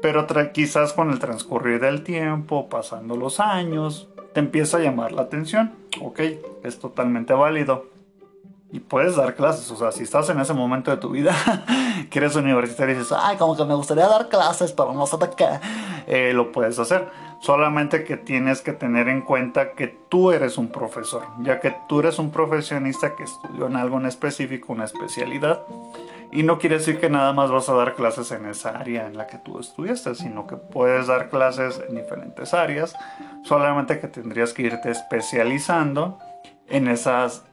pero 0.00 0.28
quizás 0.52 0.92
con 0.92 1.10
el 1.10 1.18
transcurrir 1.18 1.80
del 1.80 2.04
tiempo, 2.04 2.68
pasando 2.68 3.16
los 3.16 3.40
años, 3.40 4.08
te 4.32 4.38
empieza 4.38 4.76
a 4.76 4.80
llamar 4.80 5.10
la 5.10 5.22
atención. 5.22 5.79
Ok, 6.00 6.20
es 6.62 6.78
totalmente 6.78 7.32
válido. 7.32 7.86
Y 8.72 8.78
puedes 8.78 9.16
dar 9.16 9.34
clases, 9.34 9.68
o 9.72 9.76
sea, 9.76 9.90
si 9.90 10.04
estás 10.04 10.28
en 10.30 10.38
ese 10.38 10.54
momento 10.54 10.92
de 10.92 10.96
tu 10.98 11.10
vida 11.10 11.34
que 12.10 12.18
eres 12.20 12.36
universitario 12.36 12.94
y 12.94 12.98
dices, 12.98 13.16
ay, 13.20 13.36
como 13.36 13.56
que 13.56 13.64
me 13.64 13.74
gustaría 13.74 14.06
dar 14.06 14.28
clases, 14.28 14.70
pero 14.70 14.92
no 14.92 15.08
sé 15.08 15.16
de 15.16 15.30
qué, 15.30 15.48
eh, 16.06 16.32
lo 16.32 16.52
puedes 16.52 16.78
hacer. 16.78 17.08
Solamente 17.40 18.04
que 18.04 18.16
tienes 18.16 18.60
que 18.60 18.72
tener 18.72 19.08
en 19.08 19.22
cuenta 19.22 19.72
que 19.72 19.88
tú 20.08 20.30
eres 20.30 20.56
un 20.56 20.68
profesor, 20.68 21.22
ya 21.40 21.58
que 21.58 21.74
tú 21.88 21.98
eres 21.98 22.20
un 22.20 22.30
profesionista 22.30 23.16
que 23.16 23.24
estudió 23.24 23.66
en 23.66 23.74
algo 23.74 23.98
en 23.98 24.06
específico, 24.06 24.72
una 24.72 24.84
especialidad. 24.84 25.62
Y 26.32 26.44
no 26.44 26.58
quiere 26.58 26.78
decir 26.78 27.00
que 27.00 27.10
nada 27.10 27.32
más 27.32 27.50
vas 27.50 27.68
a 27.68 27.74
dar 27.74 27.94
clases 27.94 28.30
en 28.30 28.46
esa 28.46 28.70
área 28.78 29.06
en 29.06 29.16
la 29.16 29.26
que 29.26 29.38
tú 29.38 29.58
estudiaste, 29.58 30.14
sino 30.14 30.46
que 30.46 30.56
puedes 30.56 31.08
dar 31.08 31.28
clases 31.28 31.82
en 31.88 31.96
diferentes 31.96 32.54
áreas, 32.54 32.94
solamente 33.42 33.98
que 33.98 34.06
tendrías 34.06 34.52
que 34.52 34.62
irte 34.62 34.90
especializando 34.90 36.18
en, 36.68 36.86
esas, 36.86 37.44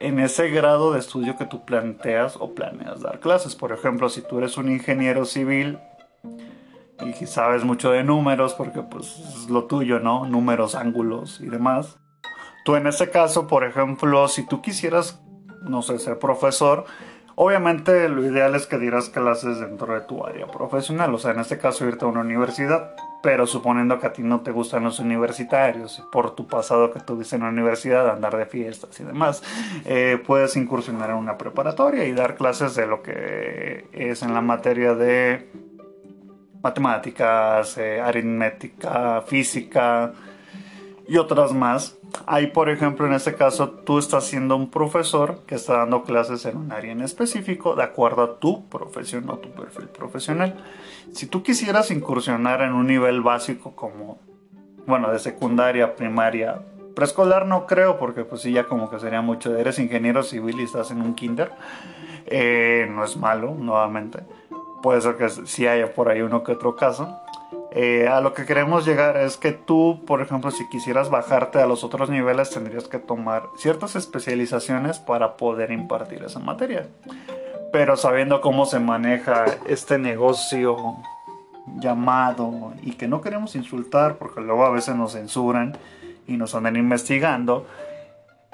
en 0.00 0.18
ese 0.18 0.50
grado 0.50 0.92
de 0.92 0.98
estudio 0.98 1.36
que 1.36 1.46
tú 1.46 1.64
planteas 1.64 2.36
o 2.40 2.54
planeas 2.54 3.02
dar 3.02 3.20
clases. 3.20 3.54
Por 3.54 3.72
ejemplo, 3.72 4.08
si 4.08 4.20
tú 4.20 4.38
eres 4.38 4.56
un 4.56 4.68
ingeniero 4.68 5.24
civil 5.26 5.78
y 7.04 7.26
sabes 7.26 7.64
mucho 7.64 7.90
de 7.90 8.02
números 8.02 8.54
porque 8.54 8.82
pues 8.82 9.18
es 9.18 9.50
lo 9.50 9.64
tuyo, 9.64 10.00
¿no? 10.00 10.26
Números, 10.26 10.74
ángulos 10.74 11.40
y 11.40 11.46
demás. 11.46 11.98
Tú 12.64 12.76
en 12.76 12.86
este 12.86 13.10
caso, 13.10 13.46
por 13.46 13.64
ejemplo, 13.64 14.26
si 14.26 14.46
tú 14.46 14.62
quisieras, 14.62 15.20
no 15.62 15.82
sé, 15.82 15.98
ser 15.98 16.18
profesor, 16.18 16.84
obviamente 17.36 18.08
lo 18.08 18.24
ideal 18.24 18.54
es 18.54 18.66
que 18.66 18.78
dieras 18.78 19.08
clases 19.08 19.60
dentro 19.60 19.94
de 19.94 20.00
tu 20.02 20.24
área 20.24 20.46
profesional, 20.46 21.14
o 21.14 21.18
sea, 21.18 21.32
en 21.32 21.40
este 21.40 21.58
caso 21.58 21.86
irte 21.86 22.04
a 22.04 22.08
una 22.08 22.20
universidad, 22.20 22.94
pero 23.22 23.46
suponiendo 23.46 23.98
que 23.98 24.06
a 24.06 24.12
ti 24.12 24.22
no 24.22 24.40
te 24.40 24.50
gustan 24.50 24.84
los 24.84 24.98
universitarios, 24.98 26.02
por 26.12 26.34
tu 26.34 26.46
pasado 26.46 26.92
que 26.92 27.00
tuviste 27.00 27.36
en 27.36 27.42
la 27.42 27.48
universidad, 27.48 28.10
andar 28.10 28.36
de 28.36 28.46
fiestas 28.46 29.00
y 29.00 29.04
demás, 29.04 29.42
eh, 29.84 30.22
puedes 30.26 30.56
incursionar 30.56 31.10
en 31.10 31.16
una 31.16 31.38
preparatoria 31.38 32.04
y 32.04 32.12
dar 32.12 32.36
clases 32.36 32.74
de 32.74 32.86
lo 32.86 33.02
que 33.02 33.86
es 33.92 34.22
en 34.22 34.34
la 34.34 34.40
materia 34.40 34.94
de 34.94 35.48
matemáticas, 36.62 37.76
eh, 37.76 38.00
aritmética, 38.00 39.22
física 39.22 40.12
y 41.06 41.18
otras 41.18 41.52
más. 41.52 41.96
Ahí, 42.26 42.46
por 42.48 42.68
ejemplo, 42.68 43.06
en 43.06 43.12
este 43.12 43.34
caso, 43.34 43.70
tú 43.70 43.98
estás 43.98 44.24
siendo 44.24 44.56
un 44.56 44.70
profesor 44.70 45.40
que 45.46 45.56
está 45.56 45.78
dando 45.78 46.04
clases 46.04 46.44
en 46.46 46.56
un 46.56 46.72
área 46.72 46.92
en 46.92 47.02
específico 47.02 47.74
de 47.74 47.82
acuerdo 47.82 48.22
a 48.22 48.38
tu 48.38 48.68
profesión 48.68 49.28
o 49.30 49.38
tu 49.38 49.50
perfil 49.50 49.88
profesional. 49.88 50.64
Si 51.12 51.26
tú 51.26 51.42
quisieras 51.42 51.90
incursionar 51.90 52.62
en 52.62 52.72
un 52.72 52.86
nivel 52.86 53.20
básico 53.20 53.74
como, 53.74 54.18
bueno, 54.86 55.10
de 55.10 55.18
secundaria, 55.18 55.96
primaria, 55.96 56.60
preescolar 56.94 57.46
no 57.46 57.66
creo, 57.66 57.98
porque 57.98 58.24
pues 58.24 58.42
sí, 58.42 58.52
ya 58.52 58.64
como 58.64 58.88
que 58.88 58.98
sería 59.00 59.20
mucho. 59.20 59.56
Eres 59.56 59.78
ingeniero 59.78 60.22
civil 60.22 60.60
y 60.60 60.64
estás 60.64 60.90
en 60.90 61.02
un 61.02 61.14
kinder. 61.14 61.50
Eh, 62.26 62.88
no 62.90 63.04
es 63.04 63.16
malo, 63.16 63.54
nuevamente 63.58 64.22
puede 64.84 65.00
ser 65.00 65.16
que 65.16 65.30
sí 65.30 65.66
haya 65.66 65.94
por 65.94 66.10
ahí 66.10 66.20
uno 66.20 66.44
que 66.44 66.52
otro 66.52 66.76
caso. 66.76 67.18
Eh, 67.76 68.06
a 68.06 68.20
lo 68.20 68.34
que 68.34 68.46
queremos 68.46 68.86
llegar 68.86 69.16
es 69.16 69.36
que 69.36 69.50
tú, 69.50 70.04
por 70.06 70.22
ejemplo, 70.22 70.52
si 70.52 70.68
quisieras 70.68 71.10
bajarte 71.10 71.58
a 71.58 71.66
los 71.66 71.82
otros 71.82 72.08
niveles, 72.08 72.50
tendrías 72.50 72.86
que 72.86 73.00
tomar 73.00 73.48
ciertas 73.56 73.96
especializaciones 73.96 75.00
para 75.00 75.36
poder 75.36 75.72
impartir 75.72 76.22
esa 76.22 76.38
materia. 76.38 76.86
Pero 77.72 77.96
sabiendo 77.96 78.40
cómo 78.40 78.64
se 78.64 78.78
maneja 78.78 79.46
este 79.66 79.98
negocio 79.98 80.76
llamado 81.80 82.74
y 82.82 82.92
que 82.92 83.08
no 83.08 83.20
queremos 83.20 83.56
insultar 83.56 84.18
porque 84.18 84.40
luego 84.40 84.64
a 84.64 84.70
veces 84.70 84.94
nos 84.94 85.14
censuran 85.14 85.76
y 86.28 86.36
nos 86.36 86.54
andan 86.54 86.76
investigando, 86.76 87.66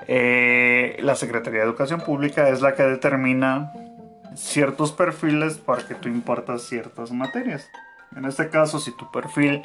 eh, 0.08 0.96
la 1.00 1.14
Secretaría 1.14 1.60
de 1.60 1.66
Educación 1.66 2.00
Pública 2.00 2.48
es 2.48 2.62
la 2.62 2.74
que 2.74 2.84
determina 2.84 3.70
ciertos 4.34 4.92
perfiles 4.92 5.58
para 5.58 5.86
que 5.86 5.94
tú 5.94 6.08
impartas 6.08 6.62
ciertas 6.62 7.12
materias. 7.12 7.68
En 8.16 8.24
este 8.24 8.48
caso, 8.48 8.78
si 8.78 8.92
tu 8.92 9.10
perfil 9.10 9.62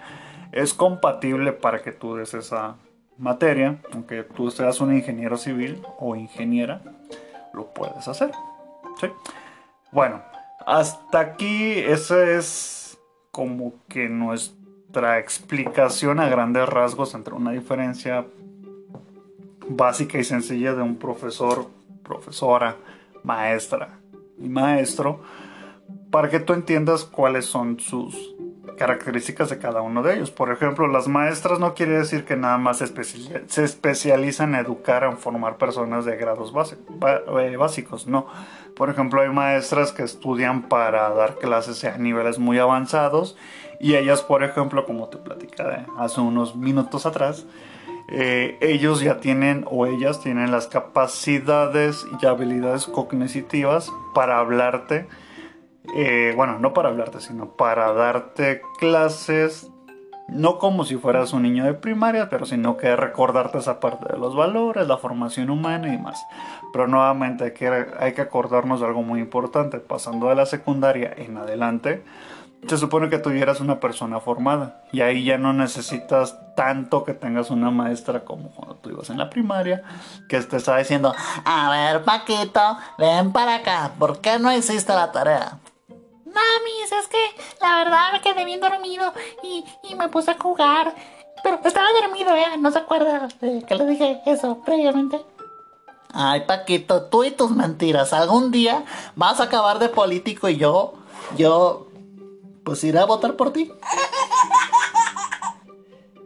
es 0.52 0.74
compatible 0.74 1.52
para 1.52 1.82
que 1.82 1.92
tú 1.92 2.16
des 2.16 2.34
esa 2.34 2.75
materia, 3.18 3.78
aunque 3.92 4.24
tú 4.24 4.52
seas 4.52 4.80
un 4.82 4.96
ingeniero 4.96 5.38
civil 5.38 5.82
o 6.00 6.16
ingeniera, 6.16 6.82
lo 7.54 7.74
puedes 7.74 8.08
hacer. 8.08 8.32
Bueno, 9.92 10.22
hasta 10.66 11.20
aquí 11.20 11.74
esa 11.80 12.32
es 12.32 12.98
como 13.32 13.74
que 13.88 14.10
nuestra 14.10 15.20
explicación 15.20 16.20
a 16.20 16.30
grandes 16.30 16.68
rasgos 16.68 17.14
entre 17.16 17.34
una 17.34 17.52
diferencia 17.52 18.25
básica 19.68 20.18
y 20.18 20.24
sencilla 20.24 20.74
de 20.74 20.82
un 20.82 20.98
profesor, 20.98 21.68
profesora, 22.04 22.75
maestra 23.24 24.00
y 24.38 24.48
maestro 24.48 25.22
para 26.15 26.29
que 26.29 26.39
tú 26.39 26.53
entiendas 26.53 27.03
cuáles 27.03 27.43
son 27.43 27.77
sus 27.77 28.34
características 28.77 29.50
de 29.50 29.57
cada 29.57 29.81
uno 29.81 30.01
de 30.01 30.15
ellos. 30.15 30.31
Por 30.31 30.50
ejemplo, 30.50 30.88
las 30.88 31.10
maestras 31.10 31.60
no 31.60 31.74
quiere 31.74 31.98
decir 31.98 32.24
que 32.24 32.38
nada 32.38 32.57
más 32.57 32.77
se, 32.77 33.62
especializan 33.65 34.55
en 34.55 34.62
educar, 34.62 35.03
en 35.03 35.17
formar 35.17 35.58
personas 35.58 36.06
de 36.06 36.15
grados 36.15 36.54
eh, 36.54 37.58
básicos, 37.58 38.08
no. 38.08 38.28
Por 38.78 38.89
ejemplo, 38.89 39.23
hay 39.23 39.30
maestras 39.30 39.91
que 39.91 40.04
estudian 40.04 40.69
para 40.69 41.10
dar 41.10 41.36
clases 41.36 41.84
a 41.84 41.97
niveles 41.97 42.39
muy 42.39 42.60
avanzados 42.60 43.36
y 43.82 43.95
ellas, 43.95 44.21
por 44.21 44.41
ejemplo, 44.45 44.86
como 44.86 45.10
te 45.10 45.17
platicé 45.17 45.86
hace 45.97 46.21
unos 46.21 46.56
minutos 46.56 47.06
atrás, 47.06 47.45
eh, 48.08 48.58
ellos 48.62 49.01
ya 49.01 49.19
tienen 49.19 49.65
o 49.69 49.86
ellas 49.86 50.21
tienen 50.21 50.49
las 50.49 50.67
capacidades 50.67 52.06
y 52.21 52.25
habilidades 52.25 52.86
cognitivas 52.86 53.91
para 54.13 54.39
hablarte, 54.39 55.08
eh, 55.95 56.34
bueno, 56.36 56.60
no 56.60 56.73
para 56.73 56.89
hablarte, 56.89 57.21
sino 57.21 57.51
para 57.51 57.93
darte 57.93 58.62
clases, 58.77 59.71
no 60.27 60.60
como 60.60 60.84
si 60.84 60.97
fueras 60.97 61.34
un 61.34 61.43
niño 61.43 61.63
de 61.63 61.73
primaria, 61.73 62.29
pero 62.29 62.45
sino 62.45 62.77
que 62.77 62.95
recordarte 62.95 63.60
esa 63.60 63.79
parte 63.79 64.12
de 64.12 64.19
los 64.19 64.36
valores, 64.36 64.88
la 64.88 64.97
formación 64.97 65.49
humana 65.49 65.93
y 65.93 65.97
más. 65.97 66.21
Pero 66.73 66.88
nuevamente 66.88 67.45
hay 67.45 67.53
que, 67.53 67.88
hay 67.99 68.13
que 68.13 68.21
acordarnos 68.21 68.81
de 68.81 68.88
algo 68.88 69.03
muy 69.03 69.19
importante, 69.19 69.79
pasando 69.79 70.29
de 70.29 70.36
la 70.36 70.45
secundaria 70.45 71.13
en 71.15 71.38
adelante 71.38 72.03
se 72.67 72.77
supone 72.77 73.10
que 73.10 73.19
tuvieras 73.19 73.60
una 73.60 73.79
persona 73.79 74.19
formada 74.19 74.81
y 74.91 75.01
ahí 75.01 75.23
ya 75.23 75.38
no 75.38 75.53
necesitas 75.53 76.36
tanto 76.55 77.03
que 77.03 77.13
tengas 77.13 77.51
una 77.51 77.69
maestra 77.69 78.21
como 78.21 78.49
cuando 78.49 78.75
tú 78.75 78.89
ibas 78.89 79.10
en 79.10 79.17
la 79.17 79.29
primaria 79.29 79.84
que 80.27 80.41
te 80.41 80.58
está 80.58 80.77
diciendo, 80.77 81.13
a 81.43 81.69
ver 81.69 82.03
Paquito, 82.03 82.77
ven 82.97 83.31
para 83.31 83.55
acá, 83.55 83.91
¿por 83.99 84.19
qué 84.19 84.39
no 84.39 84.51
hiciste 84.51 84.93
la 84.93 85.12
tarea? 85.12 85.60
Mami, 86.36 86.82
es 86.82 87.08
que 87.08 87.17
la 87.62 87.78
verdad 87.84 88.12
me 88.13 88.21
quedé 88.21 88.45
bien 88.45 88.60
dormido 88.60 89.13
y, 89.41 89.63
y 89.89 89.95
me 89.95 90.10
puse 90.10 90.32
a 90.32 90.38
jugar, 90.38 90.93
pero 91.43 91.60
estaba 91.63 91.88
dormido, 92.02 92.36
¿eh? 92.36 92.58
¿No 92.60 92.71
se 92.71 92.80
acuerda 92.80 93.30
que 93.39 93.76
le 93.76 93.86
dije 93.86 94.21
eso 94.26 94.62
previamente? 94.65 95.21
Ay, 96.17 96.43
Paquito, 96.48 97.04
tú 97.04 97.24
y 97.24 97.32
tus 97.32 97.52
mentiras. 97.52 98.13
Algún 98.13 98.52
día 98.52 98.86
vas 99.15 99.39
a 99.39 99.43
acabar 99.43 99.80
de 99.80 99.89
político 99.89 100.48
y 100.48 100.58
yo, 100.58 100.93
yo 101.38 101.88
pues 102.63 102.84
iré 102.84 103.00
a 103.00 103.06
votar 103.06 103.36
por 103.36 103.52
ti. 103.52 103.71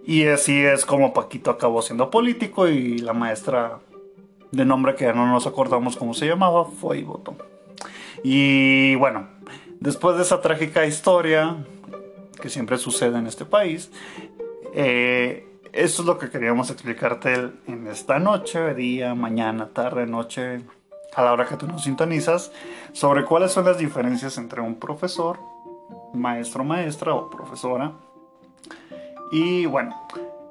Y 0.06 0.28
así 0.28 0.64
es 0.64 0.86
como 0.86 1.14
Paquito 1.14 1.52
acabó 1.52 1.82
siendo 1.82 2.10
político 2.10 2.68
y 2.68 2.98
la 3.00 3.14
maestra 3.14 3.80
de 4.52 4.66
nombre 4.66 4.96
que 4.96 5.06
ya 5.06 5.14
no 5.14 5.28
nos 5.28 5.46
acordamos 5.46 5.98
cómo 5.98 6.14
se 6.14 6.26
llamaba 6.28 6.66
fue 6.66 7.00
y 7.00 7.04
votó. 7.04 7.36
Y 8.24 8.96
bueno, 8.96 9.28
después 9.80 10.18
de 10.18 10.24
esa 10.24 10.42
trágica 10.42 10.86
historia 10.86 11.58
que 12.42 12.50
siempre 12.50 12.78
sucede 12.78 13.18
en 13.18 13.28
este 13.28 13.46
país, 13.46 13.92
eh, 14.74 15.46
eso 15.72 16.02
es 16.02 16.08
lo 16.08 16.18
que 16.18 16.30
queríamos 16.30 16.70
explicarte 16.72 17.52
en 17.68 17.88
esta 17.88 18.20
noche, 18.20 18.74
día, 18.74 19.14
mañana, 19.14 19.70
tarde, 19.70 20.06
noche, 20.06 20.62
a 21.16 21.24
la 21.24 21.34
hora 21.34 21.46
que 21.46 21.58
tú 21.58 21.68
nos 21.68 21.84
sintonizas, 21.84 22.52
sobre 22.94 23.26
cuáles 23.26 23.52
son 23.52 23.66
las 23.66 23.78
diferencias 23.78 24.38
entre 24.38 24.62
un 24.62 24.76
profesor 24.76 25.40
maestro, 26.14 26.64
maestra 26.64 27.14
o 27.14 27.30
profesora. 27.30 27.94
Y 29.32 29.66
bueno, 29.66 29.96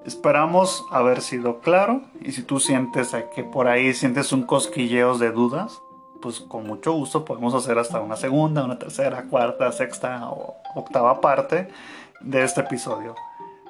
esperamos 0.05 0.85
haber 0.91 1.21
sido 1.21 1.61
claro. 1.61 2.03
Y 2.21 2.33
si 2.33 2.43
tú 2.43 2.61
sientes 2.61 3.14
que 3.35 3.45
por 3.45 3.69
ahí 3.69 3.95
sientes 3.95 4.33
un 4.33 4.45
cosquilleo 4.45 5.19
de 5.19 5.31
dudas, 5.31 5.81
pues 6.20 6.40
con 6.40 6.66
mucho 6.66 6.92
gusto 6.92 7.24
podemos 7.24 7.54
hacer 7.54 7.78
hasta 7.78 8.00
una 8.00 8.16
segunda, 8.16 8.64
una 8.64 8.78
tercera, 8.78 9.24
cuarta, 9.24 9.70
sexta 9.72 10.28
o 10.31 10.57
octava 10.74 11.20
parte 11.20 11.68
de 12.20 12.42
este 12.42 12.62
episodio. 12.62 13.14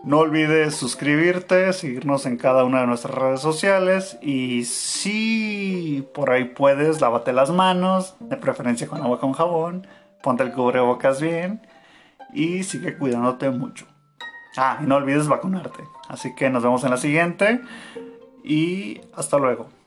No 0.04 0.20
olvides 0.20 0.76
suscribirte, 0.76 1.72
seguirnos 1.72 2.24
en 2.26 2.36
cada 2.36 2.64
una 2.64 2.80
de 2.80 2.86
nuestras 2.86 3.14
redes 3.14 3.40
sociales 3.40 4.16
y 4.22 4.64
si 4.64 6.08
por 6.14 6.30
ahí 6.30 6.44
puedes, 6.44 7.00
lávate 7.00 7.32
las 7.32 7.50
manos, 7.50 8.14
de 8.20 8.36
preferencia 8.36 8.86
con 8.86 9.02
agua 9.02 9.18
con 9.18 9.32
jabón, 9.32 9.86
ponte 10.22 10.44
el 10.44 10.52
cubrebocas 10.52 11.20
bien 11.20 11.66
y 12.32 12.62
sigue 12.62 12.96
cuidándote 12.96 13.50
mucho. 13.50 13.86
Ah, 14.56 14.78
y 14.82 14.86
no 14.86 14.96
olvides 14.96 15.28
vacunarte. 15.28 15.84
Así 16.08 16.34
que 16.34 16.48
nos 16.48 16.62
vemos 16.62 16.84
en 16.84 16.90
la 16.90 16.96
siguiente 16.96 17.60
y 18.44 19.00
hasta 19.14 19.38
luego. 19.38 19.77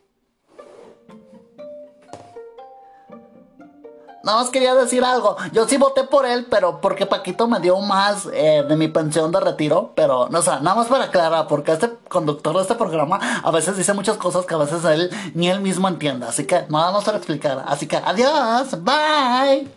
Nada 4.24 4.40
más 4.40 4.50
quería 4.50 4.76
decir 4.76 5.04
algo. 5.04 5.36
Yo 5.52 5.68
sí 5.68 5.78
voté 5.78 6.04
por 6.04 6.26
él, 6.26 6.48
pero 6.50 6.80
porque 6.82 7.06
Paquito 7.06 7.48
me 7.48 7.60
dio 7.60 7.80
más 7.80 8.28
eh, 8.34 8.64
de 8.68 8.76
mi 8.76 8.88
pensión 8.88 9.32
de 9.32 9.40
retiro. 9.40 9.94
Pero, 9.96 10.30
no 10.30 10.42
sé, 10.42 10.52
nada 10.62 10.76
más 10.76 10.88
para 10.88 11.06
aclarar, 11.06 11.48
porque 11.48 11.72
este 11.72 11.90
conductor 12.08 12.56
de 12.56 12.62
este 12.62 12.76
programa 12.76 13.20
a 13.44 13.52
veces 13.52 13.78
dice 13.78 13.94
muchas 13.94 14.18
cosas 14.18 14.46
que 14.46 14.54
a 14.54 14.58
veces 14.58 14.84
él 14.86 15.10
ni 15.34 15.50
él 15.50 15.62
mismo 15.62 15.88
entiende. 15.88 16.26
Así 16.28 16.46
que 16.46 16.66
nada 16.70 16.92
más 16.92 17.04
para 17.04 17.18
explicar. 17.18 17.64
Así 17.68 17.88
que 17.88 17.98
adiós, 17.98 18.84
bye. 18.84 19.68